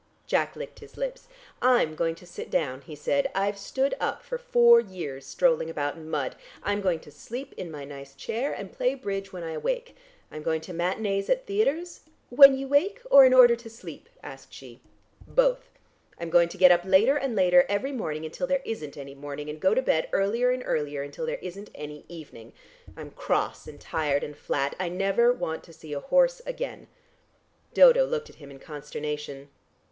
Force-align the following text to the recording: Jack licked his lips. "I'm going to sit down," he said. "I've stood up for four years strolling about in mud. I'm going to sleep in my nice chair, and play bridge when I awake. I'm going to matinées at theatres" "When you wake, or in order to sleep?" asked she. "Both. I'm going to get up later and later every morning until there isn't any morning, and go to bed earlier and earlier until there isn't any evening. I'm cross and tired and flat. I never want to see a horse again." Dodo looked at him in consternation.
Jack 0.25 0.55
licked 0.55 0.79
his 0.79 0.97
lips. 0.97 1.27
"I'm 1.61 1.93
going 1.93 2.15
to 2.15 2.25
sit 2.25 2.49
down," 2.49 2.81
he 2.81 2.95
said. 2.95 3.29
"I've 3.35 3.59
stood 3.59 3.93
up 3.99 4.23
for 4.23 4.39
four 4.39 4.79
years 4.79 5.27
strolling 5.27 5.69
about 5.69 5.95
in 5.95 6.09
mud. 6.09 6.35
I'm 6.63 6.81
going 6.81 6.99
to 7.01 7.11
sleep 7.11 7.53
in 7.55 7.69
my 7.69 7.85
nice 7.85 8.15
chair, 8.15 8.51
and 8.51 8.73
play 8.73 8.95
bridge 8.95 9.31
when 9.31 9.43
I 9.43 9.51
awake. 9.51 9.95
I'm 10.31 10.41
going 10.41 10.61
to 10.61 10.73
matinées 10.73 11.29
at 11.29 11.45
theatres" 11.45 12.01
"When 12.39 12.57
you 12.57 12.67
wake, 12.67 13.01
or 13.11 13.25
in 13.25 13.33
order 13.35 13.55
to 13.55 13.69
sleep?" 13.69 14.09
asked 14.23 14.51
she. 14.55 14.81
"Both. 15.27 15.69
I'm 16.19 16.31
going 16.31 16.49
to 16.49 16.57
get 16.57 16.71
up 16.71 16.81
later 16.83 17.15
and 17.15 17.35
later 17.35 17.67
every 17.69 17.91
morning 17.91 18.25
until 18.25 18.47
there 18.47 18.63
isn't 18.65 18.97
any 18.97 19.13
morning, 19.13 19.51
and 19.51 19.59
go 19.59 19.75
to 19.75 19.83
bed 19.83 20.09
earlier 20.11 20.49
and 20.49 20.63
earlier 20.65 21.03
until 21.03 21.27
there 21.27 21.37
isn't 21.43 21.69
any 21.75 22.05
evening. 22.09 22.53
I'm 22.97 23.11
cross 23.11 23.67
and 23.67 23.79
tired 23.79 24.23
and 24.23 24.35
flat. 24.35 24.75
I 24.79 24.89
never 24.89 25.31
want 25.31 25.63
to 25.65 25.73
see 25.73 25.93
a 25.93 25.99
horse 25.99 26.41
again." 26.47 26.87
Dodo 27.75 28.03
looked 28.07 28.31
at 28.31 28.37
him 28.37 28.49
in 28.49 28.57
consternation. 28.57 29.49